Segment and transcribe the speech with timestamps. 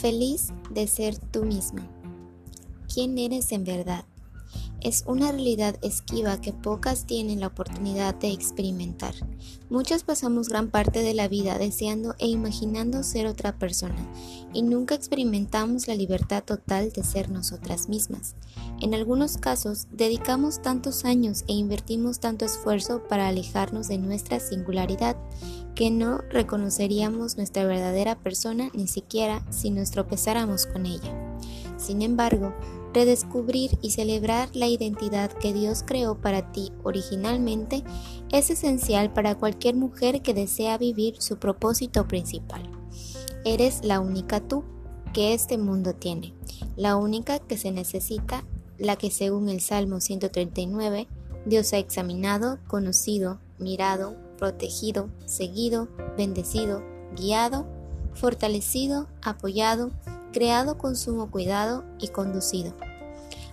[0.00, 1.86] Feliz de ser tú misma.
[2.92, 4.06] ¿Quién eres en verdad?
[4.82, 9.14] Es una realidad esquiva que pocas tienen la oportunidad de experimentar.
[9.68, 14.10] Muchas pasamos gran parte de la vida deseando e imaginando ser otra persona
[14.54, 18.34] y nunca experimentamos la libertad total de ser nosotras mismas.
[18.80, 25.16] En algunos casos, dedicamos tantos años e invertimos tanto esfuerzo para alejarnos de nuestra singularidad
[25.74, 31.38] que no reconoceríamos nuestra verdadera persona ni siquiera si nos tropezáramos con ella.
[31.76, 32.54] Sin embargo,
[32.92, 37.84] redescubrir y celebrar la identidad que Dios creó para ti originalmente
[38.32, 42.62] es esencial para cualquier mujer que desea vivir su propósito principal.
[43.44, 44.64] Eres la única tú
[45.12, 46.34] que este mundo tiene,
[46.76, 48.44] la única que se necesita,
[48.78, 51.08] la que según el Salmo 139,
[51.46, 56.82] Dios ha examinado, conocido, mirado, protegido, seguido, bendecido,
[57.16, 57.66] guiado,
[58.14, 59.90] fortalecido, apoyado,
[60.32, 62.74] creado con sumo cuidado y conducido.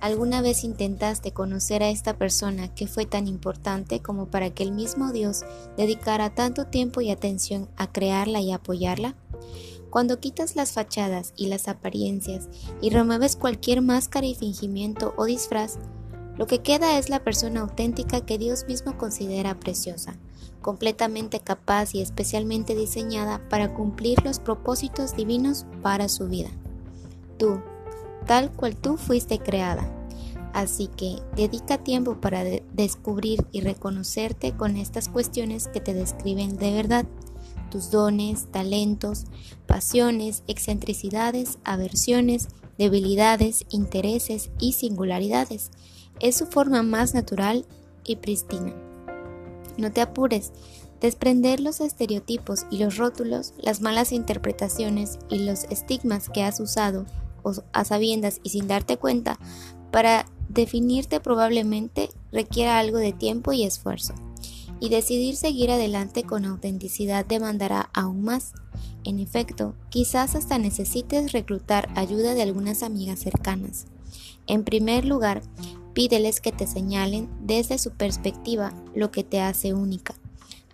[0.00, 4.72] ¿Alguna vez intentaste conocer a esta persona que fue tan importante como para que el
[4.72, 5.44] mismo Dios
[5.76, 9.14] dedicara tanto tiempo y atención a crearla y apoyarla?
[9.90, 12.48] Cuando quitas las fachadas y las apariencias
[12.80, 15.78] y remueves cualquier máscara y fingimiento o disfraz,
[16.38, 20.16] lo que queda es la persona auténtica que Dios mismo considera preciosa,
[20.60, 26.50] completamente capaz y especialmente diseñada para cumplir los propósitos divinos para su vida.
[27.38, 27.60] Tú,
[28.26, 29.90] tal cual tú fuiste creada.
[30.52, 36.72] Así que dedica tiempo para descubrir y reconocerte con estas cuestiones que te describen de
[36.72, 37.06] verdad,
[37.70, 39.26] tus dones, talentos,
[39.66, 45.70] pasiones, excentricidades, aversiones, debilidades, intereses y singularidades.
[46.18, 47.64] Es su forma más natural
[48.04, 48.89] y pristina.
[49.76, 50.52] No te apures,
[51.00, 57.06] desprender los estereotipos y los rótulos, las malas interpretaciones y los estigmas que has usado
[57.72, 59.38] a sabiendas y sin darte cuenta,
[59.90, 64.14] para definirte probablemente requiera algo de tiempo y esfuerzo.
[64.78, 68.52] Y decidir seguir adelante con autenticidad demandará aún más.
[69.04, 73.86] En efecto, quizás hasta necesites reclutar ayuda de algunas amigas cercanas.
[74.46, 75.42] En primer lugar,
[75.92, 80.14] pídeles que te señalen desde su perspectiva lo que te hace única.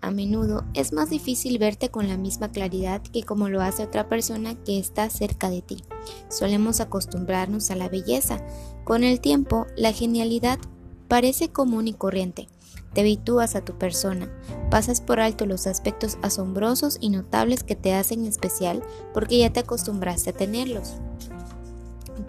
[0.00, 4.08] A menudo es más difícil verte con la misma claridad que como lo hace otra
[4.08, 5.82] persona que está cerca de ti.
[6.28, 8.44] Solemos acostumbrarnos a la belleza.
[8.84, 10.58] Con el tiempo, la genialidad
[11.08, 12.48] parece común y corriente.
[12.92, 14.30] Te habitúas a tu persona,
[14.70, 18.82] pasas por alto los aspectos asombrosos y notables que te hacen especial
[19.12, 20.94] porque ya te acostumbraste a tenerlos.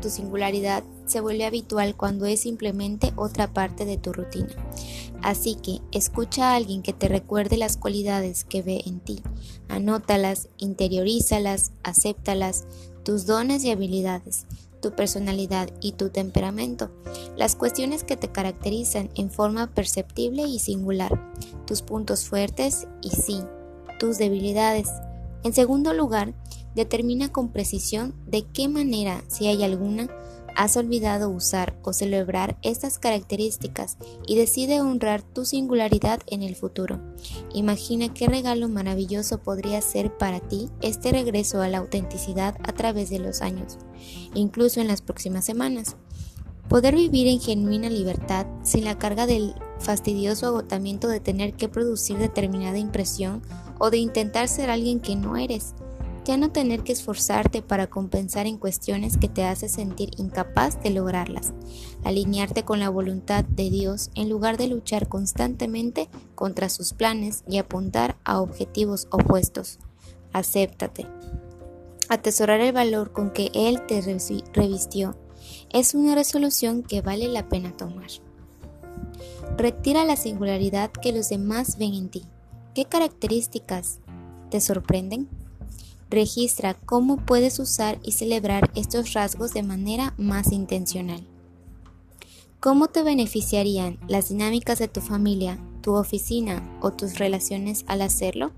[0.00, 4.54] Tu singularidad se vuelve habitual cuando es simplemente otra parte de tu rutina.
[5.22, 9.22] Así que escucha a alguien que te recuerde las cualidades que ve en ti.
[9.68, 12.66] Anótalas, interiorízalas, acéptalas,
[13.04, 14.46] tus dones y habilidades,
[14.80, 16.90] tu personalidad y tu temperamento,
[17.36, 21.32] las cuestiones que te caracterizan en forma perceptible y singular,
[21.66, 23.42] tus puntos fuertes y sí,
[23.98, 24.88] tus debilidades.
[25.42, 26.34] En segundo lugar,
[26.74, 30.08] determina con precisión de qué manera, si hay alguna,
[30.58, 33.96] has olvidado usar o celebrar estas características
[34.26, 37.00] y decide honrar tu singularidad en el futuro.
[37.54, 43.08] Imagina qué regalo maravilloso podría ser para ti este regreso a la autenticidad a través
[43.08, 43.78] de los años,
[44.34, 45.94] incluso en las próximas semanas.
[46.68, 52.18] Poder vivir en genuina libertad sin la carga del fastidioso agotamiento de tener que producir
[52.18, 53.42] determinada impresión
[53.78, 55.74] o de intentar ser alguien que no eres
[56.28, 60.90] ya no tener que esforzarte para compensar en cuestiones que te hace sentir incapaz de
[60.90, 61.54] lograrlas,
[62.04, 67.56] alinearte con la voluntad de Dios en lugar de luchar constantemente contra sus planes y
[67.56, 69.78] apuntar a objetivos opuestos.
[70.34, 71.06] Acéptate.
[72.10, 74.02] Atesorar el valor con que Él te
[74.52, 75.16] revistió
[75.70, 78.10] es una resolución que vale la pena tomar.
[79.56, 82.26] Retira la singularidad que los demás ven en ti.
[82.74, 84.00] ¿Qué características
[84.50, 85.37] te sorprenden?
[86.10, 91.26] Registra cómo puedes usar y celebrar estos rasgos de manera más intencional.
[92.60, 98.52] ¿Cómo te beneficiarían las dinámicas de tu familia, tu oficina o tus relaciones al hacerlo?